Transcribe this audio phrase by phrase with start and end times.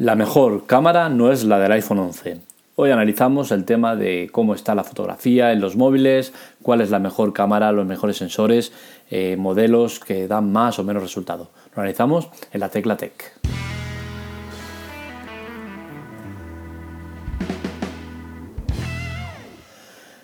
[0.00, 2.40] La mejor cámara no es la del iPhone 11.
[2.76, 6.32] Hoy analizamos el tema de cómo está la fotografía en los móviles,
[6.62, 8.70] cuál es la mejor cámara, los mejores sensores,
[9.10, 11.50] eh, modelos que dan más o menos resultado.
[11.74, 13.40] Lo analizamos en la Tecla Tech.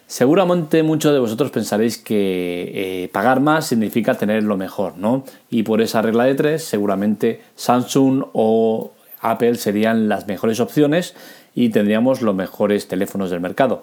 [0.06, 2.70] Seguramente muchos de vosotros pensaréis que
[3.02, 5.24] eh, pagar más significa tener lo mejor, ¿no?
[5.50, 8.92] Y por esa regla de tres, seguramente Samsung o
[9.24, 11.14] Apple serían las mejores opciones
[11.54, 13.82] y tendríamos los mejores teléfonos del mercado.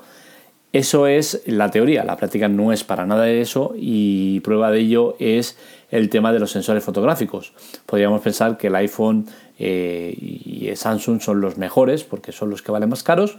[0.73, 5.17] Eso es la teoría, la práctica no es para nada eso y prueba de ello
[5.20, 5.58] es
[5.90, 7.54] el tema de los sensores fotográficos.
[7.86, 9.26] Podríamos pensar que el iPhone
[9.59, 13.38] eh, y Samsung son los mejores porque son los que valen más caros,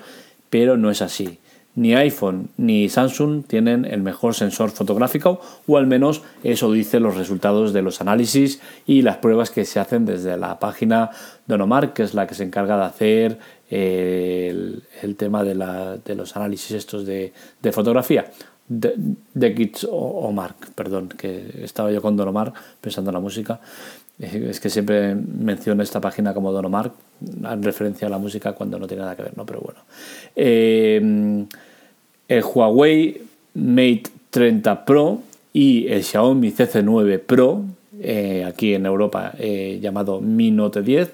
[0.50, 1.38] pero no es así
[1.74, 7.16] ni iPhone ni Samsung tienen el mejor sensor fotográfico o al menos eso dicen los
[7.16, 11.10] resultados de los análisis y las pruebas que se hacen desde la página
[11.46, 13.38] Donomar, que es la que se encarga de hacer
[13.70, 15.54] eh, el, tema de,
[16.14, 17.32] los análisis estos de,
[17.72, 18.30] fotografía.
[18.74, 23.60] De Kids o, Mark, perdón, que estaba yo con Donomar pensando en la música.
[24.18, 28.86] Es que siempre menciono esta página como Donomar en referencia a la música cuando no
[28.86, 29.44] tiene nada que ver, ¿no?
[29.44, 29.80] Pero bueno.
[30.36, 31.44] Eh,
[32.28, 33.20] el Huawei
[33.54, 35.20] Mate 30 Pro
[35.52, 37.64] y el Xiaomi CC9 Pro,
[38.00, 41.10] eh, aquí en Europa eh, llamado Mi Note 10,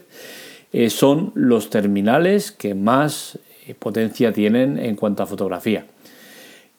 [0.90, 3.38] son los terminales que más
[3.78, 5.86] potencia tienen en cuanto a fotografía.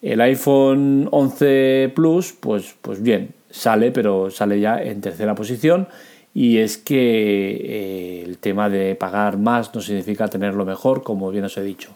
[0.02, 5.88] El iPhone 11 Plus, pues, pues bien, sale, pero sale ya en tercera posición
[6.33, 11.45] y es que eh, el tema de pagar más no significa tenerlo mejor, como bien
[11.45, 11.92] os he dicho.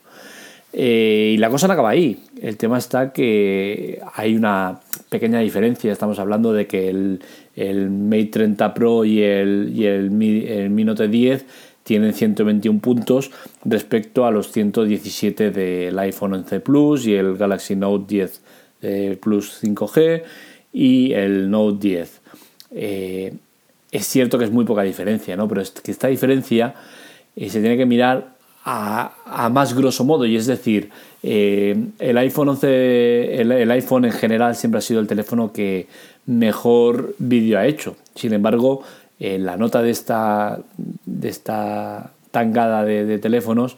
[0.76, 2.20] Eh, y la cosa no acaba ahí.
[2.42, 5.92] El tema está que hay una pequeña diferencia.
[5.92, 7.22] Estamos hablando de que el,
[7.56, 11.46] el Mate 30 Pro y el, y el, Mi, Note 10
[11.84, 13.31] tienen 121 puntos
[13.66, 18.41] respecto a los 117 del iPhone 11 Plus y el Galaxy Note 10
[18.81, 20.24] eh, Plus 5G
[20.74, 22.22] y el Note 10
[23.94, 25.47] es cierto que es muy poca diferencia, ¿no?
[25.47, 26.74] Pero es que esta diferencia
[27.35, 28.34] eh, se tiene que mirar
[28.66, 30.90] a, más grosso modo, y es decir,
[31.22, 35.88] eh, el iPhone 11, el, iPhone en general siempre ha sido el teléfono que
[36.25, 37.96] mejor vídeo ha hecho.
[38.16, 38.84] Sin embargo,
[39.19, 43.78] eh, la nota de esta, de esta tangada de, teléfonos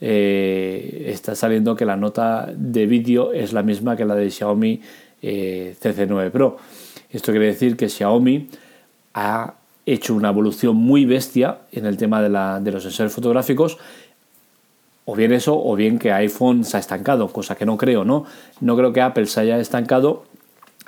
[0.00, 4.82] está saliendo que la nota de vídeo es la misma que la de Xiaomi
[5.22, 6.58] CC9 Pro.
[7.10, 8.50] Esto quiere decir que Xiaomi
[9.14, 9.54] ha
[9.86, 13.78] hecho una evolución muy bestia en el tema de, los sensores fotográficos.
[15.06, 18.24] O bien eso, o bien que iPhone se ha estancado, cosa que no creo, ¿no?
[18.60, 20.24] No creo que Apple se haya estancado,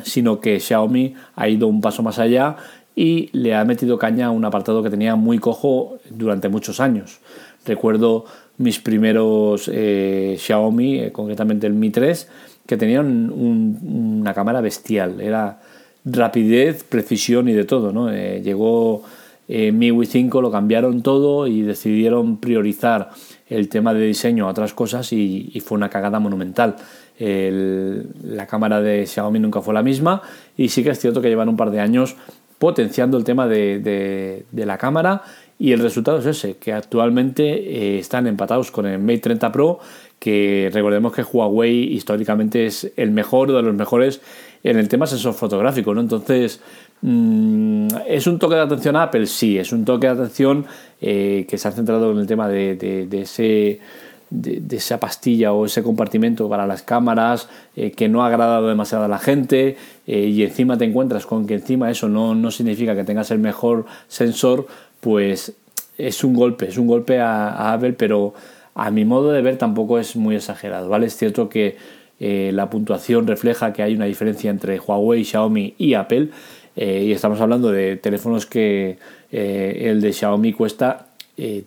[0.02, 2.56] sino que Xiaomi ha ido un paso más allá
[2.98, 7.20] y le ha metido caña a un apartado que tenía muy cojo durante muchos años.
[7.66, 8.24] Recuerdo
[8.56, 12.26] mis primeros eh, Xiaomi, eh, concretamente el Mi 3,
[12.66, 15.20] que tenían una cámara bestial.
[15.20, 15.60] Era
[16.06, 17.92] rapidez, precisión y de todo.
[17.92, 18.10] ¿no?
[18.10, 19.02] Eh, llegó
[19.46, 23.10] eh, MIUI 5, lo cambiaron todo y decidieron priorizar
[23.48, 26.76] el tema de diseño a otras cosas y, fue una cagada monumental.
[27.18, 30.22] la cámara de Xiaomi nunca fue la misma
[30.56, 32.16] y sí que es cierto que llevan un par de años
[32.58, 35.22] potenciando el tema de, la cámara
[35.58, 39.78] y el resultado es ese, que actualmente eh, están empatados con el Mate 30 Pro,
[40.18, 44.20] que recordemos que Huawei históricamente es el mejor de los mejores
[44.62, 46.00] en el tema sensor fotográfico, ¿no?
[46.00, 46.60] Entonces,
[47.02, 49.26] mm, ¿es un toque de atención a Apple?
[49.26, 50.66] Sí, es un toque de atención
[51.00, 53.80] eh, que se ha centrado en el tema de, ese...
[54.28, 59.04] De, esa pastilla o ese compartimento para las cámaras eh, que no ha agradado demasiado
[59.04, 59.76] a la gente
[60.08, 63.38] eh, y encima te encuentras con que encima eso no, no, significa que tengas el
[63.38, 64.66] mejor sensor,
[65.00, 65.54] pues
[65.96, 68.34] es un golpe, es un golpe a, Apple, pero
[68.74, 71.06] a mi modo de ver tampoco es muy exagerado, ¿vale?
[71.06, 71.76] Es cierto que
[72.18, 76.30] eh, la puntuación refleja que hay una diferencia entre Huawei, Xiaomi y Apple.
[76.78, 78.98] Y estamos hablando de teléfonos que
[79.30, 81.06] el de Xiaomi cuesta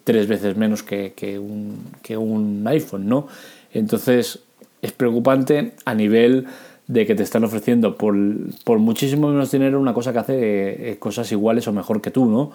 [0.03, 3.27] tres veces menos que, un, iPhone, ¿no?
[3.73, 4.39] Entonces
[4.81, 6.47] es preocupante a nivel
[6.87, 8.15] de que te están ofreciendo por,
[8.63, 12.51] por muchísimo menos dinero una cosa que hace cosas iguales o mejor que tú, ¿no?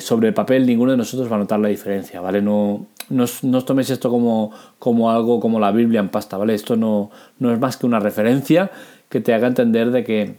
[0.00, 2.40] sobre el papel ninguno de nosotros va a notar la diferencia, ¿vale?
[2.40, 6.54] No, no, os toméis esto como, como, algo como la Biblia en pasta, ¿vale?
[6.54, 8.70] Esto no, no es más que una referencia
[9.10, 10.36] que te haga entender de que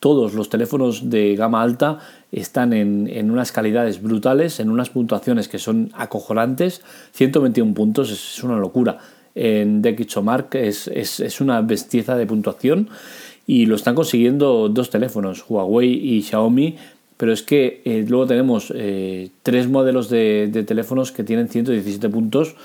[0.00, 1.98] todos los teléfonos de gama alta
[2.32, 6.82] están en, unas calidades brutales, en unas puntuaciones que son acojonantes.
[7.12, 8.98] 121 puntos es, una locura.
[9.34, 9.82] En
[10.22, 12.88] Mark es, es, es una bestieza de puntuación
[13.46, 16.76] y lo están consiguiendo dos teléfonos, Huawei y Xiaomi,
[17.16, 22.08] pero es que eh, luego tenemos eh, tres modelos de, de, teléfonos que tienen 117
[22.08, 22.56] puntos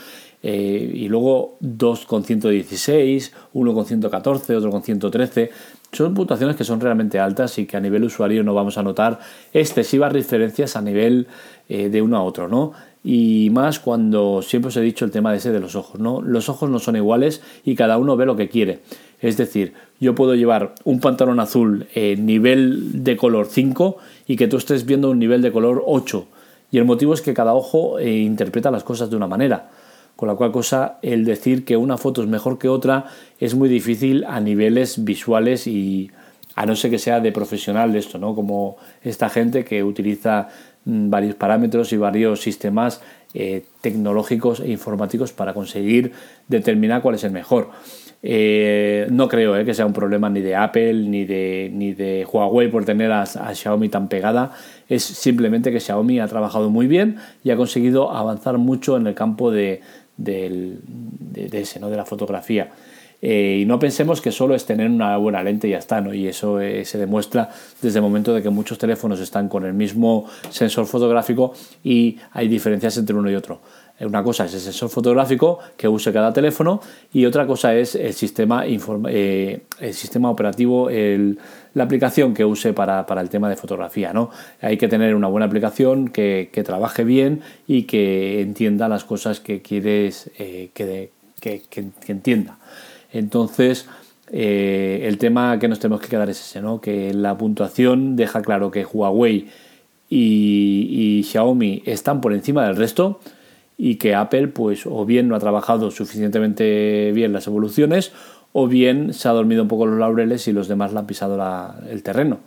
[0.43, 5.51] eh, y luego dos con 116, uno con 114, otro con 113.
[5.93, 9.19] Son puntuaciones que son realmente altas y que a nivel usuario no vamos a notar
[9.53, 11.27] excesivas diferencias a nivel
[11.69, 12.73] de uno a otro, ¿no?
[13.03, 16.21] Y más cuando siempre os he dicho el tema de ese de los ojos, ¿no?
[16.21, 18.79] Los ojos no son iguales y cada uno ve lo que quiere.
[19.19, 23.97] Es decir, yo puedo llevar un pantalón azul en nivel de color 5
[24.27, 26.27] y que tú estés viendo un nivel de color 8.
[26.71, 29.69] Y el motivo es que cada ojo eh, interpreta las cosas de una manera.
[30.23, 33.07] Con la cual cosa, el decir que una foto es mejor que otra
[33.41, 36.11] es muy difícil a niveles visuales y
[36.55, 38.33] a no ser que sea de profesional esto, ¿no?
[38.33, 40.47] Como esta gente que utiliza
[40.85, 43.01] mm, varios parámetros y varios sistemas
[43.33, 46.13] eh, tecnológicos e informáticos para conseguir
[46.47, 47.71] determinar cuál es el mejor.
[48.25, 52.25] Eh, no creo eh, que sea un problema ni de Apple ni de, ni de
[52.31, 54.51] Huawei por tener a, Xiaomi tan pegada.
[54.87, 59.13] Es simplemente que Xiaomi ha trabajado muy bien y ha conseguido avanzar mucho en el
[59.13, 59.81] campo de,
[60.17, 60.77] de,
[61.53, 61.89] ese, ¿no?
[61.89, 62.71] de la fotografía.
[63.21, 66.13] Eh, y no pensemos que solo es tener una buena lente y ya está, ¿no?
[66.13, 67.49] Y eso se demuestra
[67.81, 71.53] desde el momento de que muchos teléfonos están con el mismo sensor fotográfico
[71.85, 73.61] y hay diferencias entre uno y otro.
[73.99, 76.81] Una cosa es el sensor fotográfico que use cada teléfono
[77.13, 80.89] y otra cosa es el sistema, eh, el sistema operativo,
[81.73, 84.13] la aplicación que use para, el tema de fotografía.
[84.13, 84.29] ¿no?
[84.61, 89.61] Hay que tener una buena aplicación que, trabaje bien y que entienda las cosas que
[89.61, 91.11] quieres eh, que,
[92.07, 92.57] entienda.
[93.11, 93.87] Entonces,
[94.31, 96.79] eh, el tema que nos tenemos que quedar es ese, ¿no?
[96.79, 99.49] que la puntuación deja claro que Huawei
[100.09, 103.19] y, y Xiaomi están por encima del resto
[103.77, 108.11] y que Apple pues o bien no ha trabajado suficientemente bien las evoluciones
[108.53, 111.37] o bien se ha dormido un poco los laureles y los demás le han pisado
[111.89, 112.39] el terreno.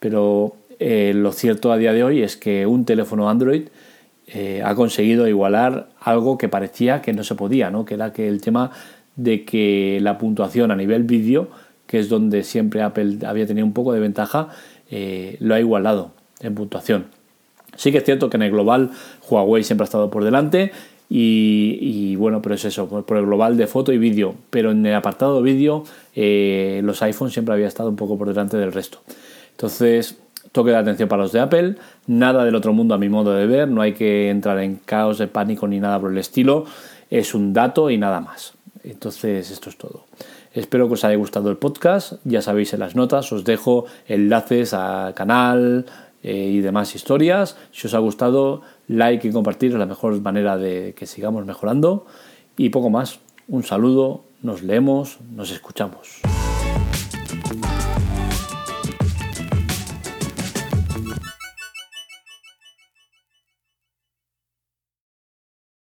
[0.00, 3.68] Pero eh, lo cierto a día de hoy es que un teléfono Android
[4.26, 7.84] eh, ha conseguido igualar algo que parecía que no se podía, ¿no?
[7.84, 8.70] que era que el tema
[9.16, 11.48] de que la puntuación a nivel vídeo,
[11.86, 14.48] que es donde siempre Apple había tenido un poco de ventaja,
[14.90, 17.06] eh, lo ha igualado en puntuación.
[17.76, 18.90] Sí que es cierto que en el global
[19.28, 20.72] Huawei siempre ha estado por delante
[21.16, 24.34] y, bueno, pero es eso, por el global de foto y vídeo.
[24.50, 28.56] Pero en el apartado vídeo eh, los iPhones siempre había estado un poco por delante
[28.56, 28.98] del resto.
[29.52, 30.18] Entonces,
[30.50, 31.76] toque de atención para los de Apple,
[32.08, 35.18] nada del otro mundo a mi modo de ver, no hay que entrar en caos
[35.18, 36.64] de pánico ni nada por el estilo,
[37.10, 38.54] es un dato y nada más.
[38.82, 40.06] Entonces, esto es todo.
[40.52, 44.74] Espero que os haya gustado el podcast, ya sabéis en las notas, os dejo enlaces
[44.74, 45.86] al canal,
[46.26, 47.54] eh, y demás historias.
[47.70, 52.06] Si os ha gustado, like y compartir es la mejor manera de que sigamos mejorando.
[52.56, 53.20] Y poco más.
[53.46, 56.22] Un saludo, nos leemos, nos escuchamos.